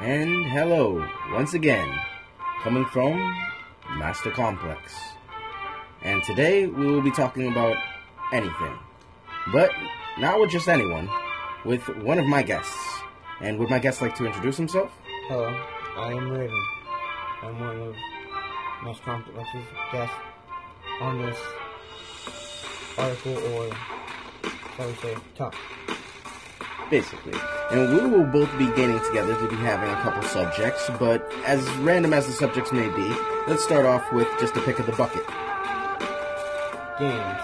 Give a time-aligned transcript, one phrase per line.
[0.00, 1.86] And hello, once again,
[2.62, 3.18] coming from
[3.98, 4.94] Master Complex.
[6.00, 7.76] And today we will be talking about
[8.32, 8.78] anything.
[9.52, 9.70] But
[10.18, 11.10] not with just anyone,
[11.66, 12.74] with one of my guests.
[13.42, 14.90] And would my guest like to introduce himself?
[15.28, 15.54] Hello,
[15.98, 16.66] I am Raven.
[17.42, 17.94] I'm one of
[18.82, 20.16] Master Complex's guests
[21.02, 21.36] on this
[22.96, 23.70] article or,
[24.76, 25.54] shall we say, talk.
[26.90, 27.38] Basically.
[27.70, 31.68] And we will both be getting together to be having a couple subjects, but as
[31.76, 33.14] random as the subjects may be,
[33.46, 35.24] let's start off with just a pick of the bucket.
[36.98, 37.40] Games.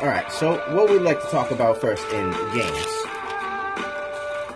[0.00, 2.86] Alright, so what we'd like to talk about first in games.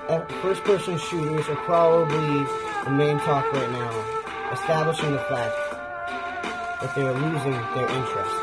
[0.08, 2.44] Uh, First person shooters are probably
[2.84, 5.54] the main talk right now, establishing the fact
[6.80, 8.34] that they're losing their interest.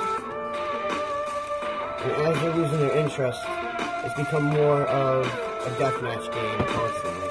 [2.01, 3.41] And as they're losing their interest,
[4.05, 7.29] it's become more of a deathmatch game constantly.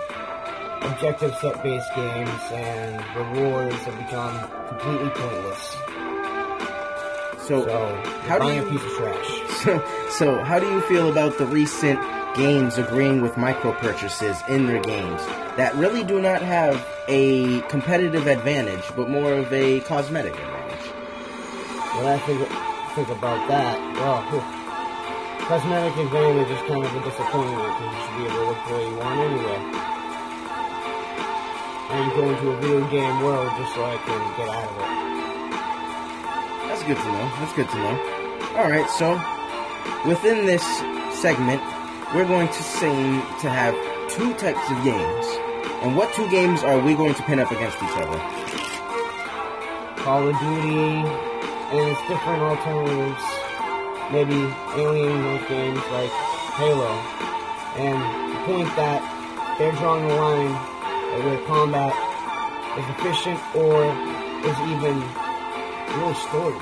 [0.93, 4.39] Objective set based games and rewards have become
[4.69, 5.77] completely pointless.
[7.47, 9.41] So, So, how do you- a piece of trash.
[9.59, 11.99] So, so how do you feel about the recent
[12.37, 15.21] games agreeing with micro purchases in their games
[15.57, 20.87] that really do not have a competitive advantage, but more of a cosmetic advantage?
[21.97, 22.49] When I think,
[22.95, 24.23] think about that, well,
[25.49, 28.75] cosmetic advantage is kind of a disappointment because you should be able to look the
[28.75, 29.59] way you want anyway.
[31.89, 34.93] And go into a video game world just so I can get out of it.
[36.69, 37.33] That's good to know.
[37.41, 37.97] That's good to know.
[38.61, 39.17] All right, so
[40.07, 40.63] within this
[41.17, 41.63] segment,
[42.15, 43.73] we're going to seem to have
[44.13, 45.27] two types of games.
[45.81, 48.21] And what two games are we going to pin up against each other?
[50.05, 51.09] Call of Duty
[51.73, 53.25] and its different alternatives,
[54.13, 54.37] maybe
[54.77, 56.11] alien like games like
[56.59, 56.91] Halo.
[57.77, 57.99] And
[58.33, 59.01] the point that
[59.59, 60.53] they're drawing the line
[61.25, 61.95] where combat
[62.79, 63.85] is efficient or
[64.45, 65.03] is even
[65.99, 66.59] real story.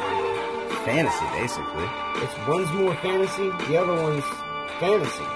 [0.85, 1.89] Fantasy, basically.
[2.23, 4.25] It's one's more fantasy, the other one's
[4.81, 5.27] fantasy.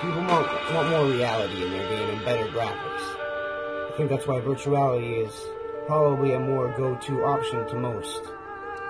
[0.00, 3.04] People want, want more reality in their game and better graphics.
[3.88, 5.32] I think that's why virtuality is
[5.86, 8.20] probably a more go-to option to most.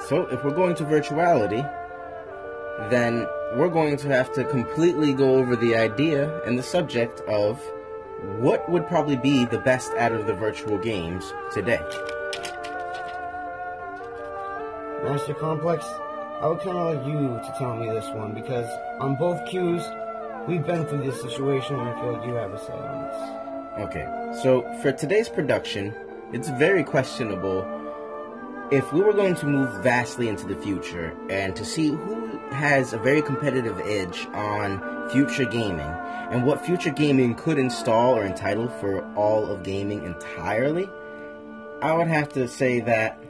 [0.09, 1.63] So, if we're going to virtuality,
[2.91, 7.61] then we're going to have to completely go over the idea and the subject of
[8.39, 11.81] what would probably be the best out of the virtual games today.
[15.05, 15.85] Master Complex,
[16.41, 18.67] I would kind of like you to tell me this one because
[19.01, 19.83] on both cues,
[20.47, 23.87] we've been through this situation and I feel like you have a say on this.
[23.87, 25.95] Okay, so for today's production,
[26.33, 27.63] it's very questionable
[28.71, 32.93] if we were going to move vastly into the future and to see who has
[32.93, 35.87] a very competitive edge on future gaming
[36.31, 40.89] and what future gaming could install or entitle for all of gaming entirely,
[41.81, 43.23] I would have to say that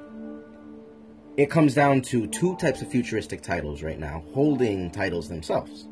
[1.37, 5.87] it comes down to two types of futuristic titles right now, holding titles themselves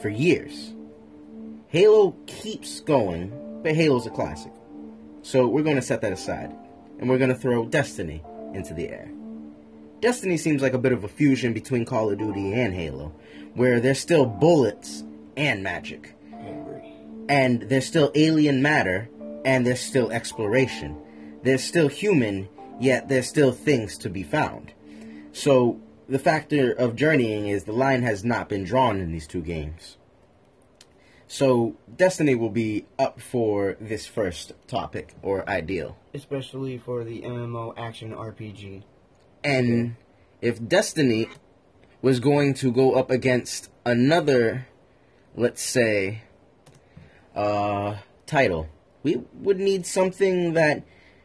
[0.00, 0.74] for years.
[1.66, 3.32] Halo keeps going,
[3.64, 4.52] but Halo's a classic.
[5.22, 6.54] So we're going to set that aside,
[7.00, 8.22] and we're going to throw Destiny
[8.54, 9.10] into the air.
[10.00, 13.12] Destiny seems like a bit of a fusion between Call of Duty and Halo,
[13.54, 15.04] where there's still bullets
[15.36, 16.14] and magic,
[17.28, 19.08] and there's still alien matter,
[19.44, 20.96] and there's still exploration.
[21.42, 22.48] There's still human,
[22.80, 24.72] yet there's still things to be found.
[25.32, 29.42] So the factor of journeying is the line has not been drawn in these two
[29.42, 29.96] games.
[31.32, 35.96] So Destiny will be up for this first topic or ideal.
[36.12, 38.82] Especially for the MMO action RPG.
[39.44, 39.94] And
[40.40, 41.28] if Destiny
[42.02, 44.66] was going to go up against another,
[45.36, 46.22] let's say,
[47.36, 48.68] uh, title,
[49.04, 50.82] we would need something that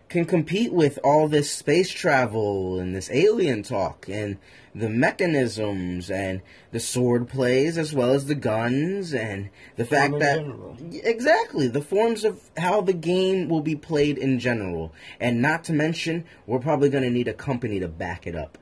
[0.08, 4.38] can compete with all this space travel and this alien talk and
[4.74, 10.40] the mechanisms and the sword plays as well as the guns and the fact that
[10.40, 10.78] general.
[11.04, 15.74] exactly the forms of how the game will be played in general and not to
[15.74, 18.58] mention we're probably going to need a company to back it up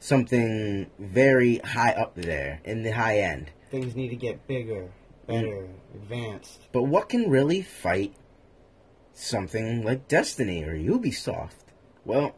[0.00, 4.90] something very high up there in the high end Things need to get bigger,
[5.26, 5.26] mm.
[5.26, 6.60] better, advanced.
[6.72, 8.14] but what can really fight
[9.14, 11.64] something like Destiny or Ubisoft?
[12.04, 12.34] Well,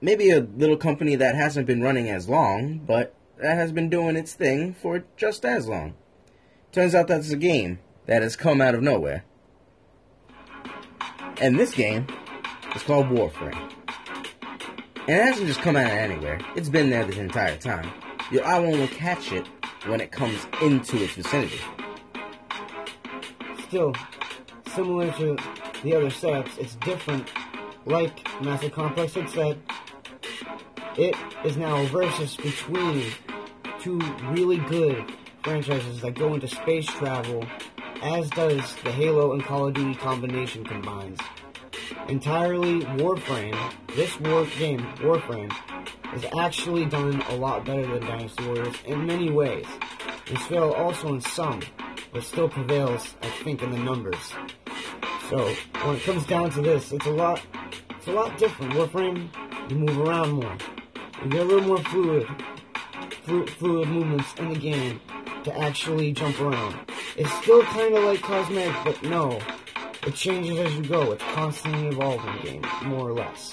[0.00, 4.16] maybe a little company that hasn't been running as long, but that has been doing
[4.16, 5.94] its thing for just as long.
[6.72, 9.24] Turns out that's a game that has come out of nowhere.
[11.40, 12.06] And this game
[12.74, 13.72] is called Warframe.
[15.08, 16.40] And it hasn't just come out of anywhere.
[16.56, 17.90] It's been there this entire time.
[18.30, 19.46] Your eye will only catch it
[19.86, 21.60] when it comes into its vicinity.
[23.68, 23.94] Still,
[24.76, 25.36] similar to
[25.82, 26.58] the other setups.
[26.58, 27.26] It's different.
[27.86, 29.58] Like Master Complex had said,
[30.98, 33.04] it is now a versus between
[33.80, 35.02] two really good
[35.42, 37.46] franchises that go into space travel,
[38.02, 41.18] as does the Halo and Call of Duty combination combines.
[42.08, 43.56] Entirely Warframe,
[43.94, 45.52] this war game, Warframe,
[46.14, 49.66] is actually done a lot better than Dynasty Warriors in many ways.
[50.28, 51.62] And Spell also in some,
[52.12, 54.32] but still prevails, I think, in the numbers.
[55.28, 55.52] So
[55.84, 57.42] when it comes down to this, it's a lot,
[57.90, 58.72] it's a lot different.
[58.74, 59.28] Warframe,
[59.68, 60.56] you move around more,
[61.24, 62.28] you get a little more fluid,
[63.24, 65.00] flu- fluid movements in the game
[65.42, 66.76] to actually jump around.
[67.16, 69.40] It's still kind of like cosmetic, but no,
[70.06, 71.10] it changes as you go.
[71.10, 73.50] It's constantly evolving game, more or less.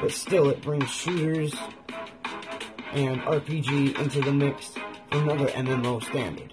[0.00, 1.52] But still, it brings shooters
[2.92, 4.68] and RPG into the mix
[5.10, 6.52] for another MMO standard.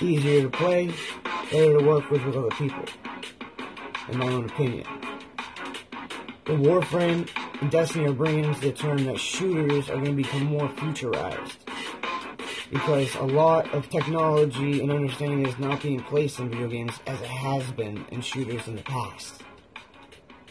[0.00, 0.92] Easier to play,
[1.50, 2.84] better to work with with other people,
[4.08, 4.86] in my own opinion.
[6.44, 7.28] The Warframe
[7.62, 11.56] and Destiny are bringing into the term that shooters are going to become more futurized.
[12.70, 17.20] Because a lot of technology and understanding is not being placed in video games as
[17.20, 19.42] it has been in shooters in the past.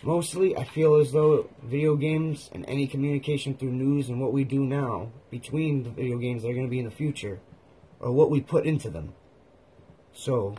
[0.01, 4.43] Mostly, I feel as though video games and any communication through news and what we
[4.43, 7.39] do now between the video games that are going to be in the future
[8.01, 9.13] are what we put into them.
[10.11, 10.55] So,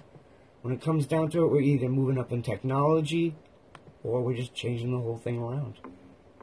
[0.65, 3.37] when it comes down to it, we're either moving up in technology
[4.03, 5.75] or we're just changing the whole thing around.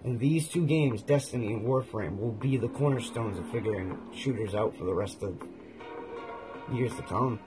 [0.03, 4.77] And these two games, Destiny and Warframe, will be the cornerstones of figuring shooters out
[4.77, 5.41] for the rest of
[6.71, 7.39] years to come.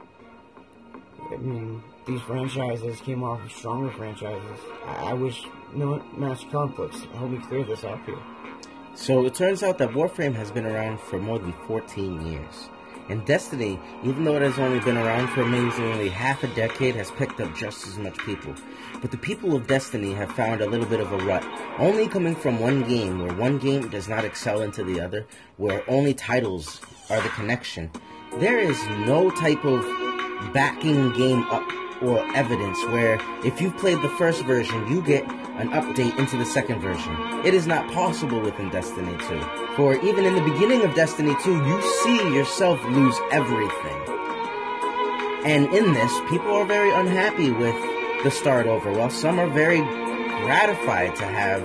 [1.31, 4.59] I mean, these franchises came off of stronger franchises.
[4.85, 5.45] I, I wish,
[5.75, 8.19] what, Master Complex, help me clear this up here.
[8.97, 12.69] So it turns out that Warframe has been around for more than 14 years.
[13.09, 17.11] And Destiny, even though it has only been around for amazingly half a decade, has
[17.11, 18.55] picked up just as much people.
[19.03, 21.45] But the people of Destiny have found a little bit of a rut,
[21.79, 25.27] only coming from one game, where one game does not excel into the other,
[25.59, 26.81] where only titles
[27.11, 27.91] are the connection.
[28.39, 29.83] There is no type of
[30.53, 31.71] backing game up
[32.03, 35.25] or evidence where if you've played the first version, you get
[35.57, 37.15] an update into the second version.
[37.45, 39.41] It is not possible within Destiny 2.
[39.77, 44.03] For even in the beginning of Destiny 2, you see yourself lose everything.
[45.45, 47.77] And in this, people are very unhappy with
[48.25, 49.79] the start over, while some are very
[50.43, 51.63] gratified to have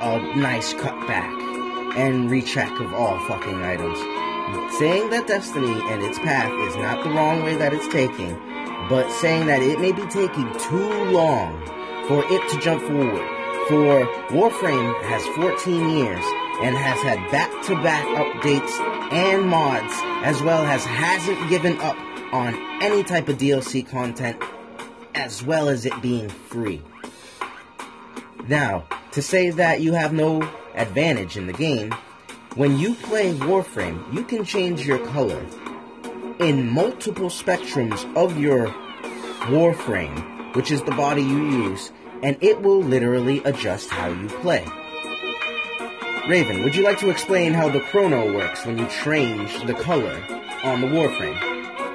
[0.00, 3.98] a nice cutback and recheck of all fucking items.
[4.78, 8.34] Saying that Destiny and its path is not the wrong way that it's taking,
[8.88, 11.60] but saying that it may be taking too long
[12.08, 13.28] for it to jump forward.
[13.68, 16.24] For Warframe has 14 years
[16.62, 18.70] and has had back-to-back updates
[19.12, 19.92] and mods,
[20.24, 21.96] as well as hasn't given up
[22.32, 24.40] on any type of DLC content,
[25.14, 26.82] as well as it being free.
[28.48, 30.42] Now, to say that you have no
[30.74, 31.92] advantage in the game,
[32.54, 35.44] when you play Warframe, you can change your color
[36.38, 38.68] in multiple spectrums of your
[39.48, 41.92] Warframe, which is the body you use,
[42.22, 44.64] and it will literally adjust how you play.
[46.26, 50.16] Raven, would you like to explain how the Chroma works when you change the color
[50.64, 51.38] on the Warframe?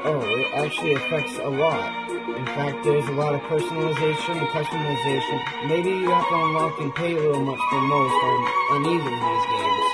[0.06, 2.10] Oh, it actually affects a lot.
[2.38, 5.68] In fact, there's a lot of personalization and customization.
[5.68, 8.40] Maybe you have to unlock and pay a little much for most on,
[8.72, 9.90] on either of these games.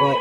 [0.00, 0.18] But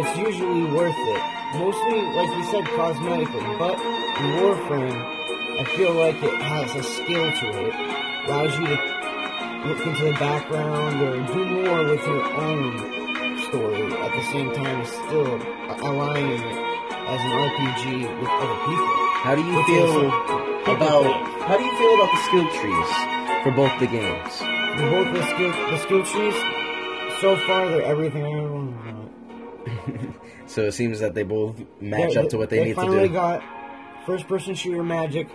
[0.00, 1.22] it's usually worth it.
[1.60, 3.58] Mostly, like you said, cosmetically.
[3.58, 3.78] But
[4.20, 5.20] in Warframe,
[5.60, 7.74] I feel like it has a skill to it.
[8.24, 12.78] Allows you to look into the background or do more with your own
[13.44, 15.36] story at the same time as still
[15.84, 16.56] aligning it
[17.12, 18.88] as an RPG with other people.
[19.20, 20.06] How do you Which feel
[20.64, 22.90] about how do you feel about the skill trees
[23.44, 24.32] for both the games?
[24.80, 26.36] For both the skill the skill trees,
[27.20, 30.14] so far they're everything I ever wanted.
[30.46, 32.80] So it seems that they both match up to what they, need to do.
[32.80, 33.40] They finally got
[34.04, 35.28] first person shooter magic,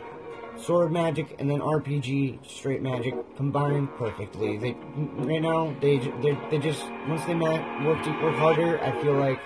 [0.58, 4.58] sword magic, and then RPG straight magic combined perfectly.
[4.58, 4.76] They
[5.18, 9.40] right now they they they just once they met, work work harder, I feel like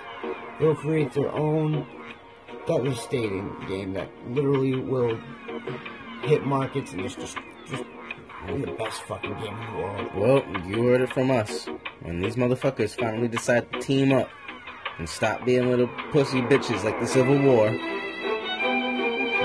[0.58, 1.86] they'll create their own
[2.66, 5.18] devastating game that literally will
[6.22, 7.36] hit markets and just just
[7.66, 7.84] just
[8.46, 10.08] the best fucking game in the world.
[10.14, 11.66] Well, you heard it from us.
[12.00, 14.28] When these motherfuckers finally decide to team up
[14.98, 17.68] and stop being little pussy bitches like the Civil War,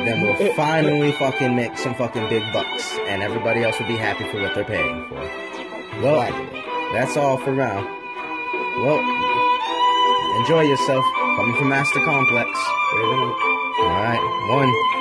[0.07, 4.24] then we'll finally fucking make some fucking big bucks, and everybody else will be happy
[4.29, 5.19] for what they're paying for.
[6.01, 6.21] Well,
[6.93, 7.83] that's all for now.
[8.83, 9.00] Well,
[10.41, 11.05] enjoy yourself.
[11.35, 12.50] Coming from Master Complex.
[12.50, 14.94] All right, one.